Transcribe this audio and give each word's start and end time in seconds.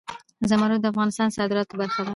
زمرد 0.49 0.79
د 0.83 0.85
افغانستان 0.93 1.27
د 1.29 1.35
صادراتو 1.37 1.79
برخه 1.81 2.01
ده. 2.05 2.09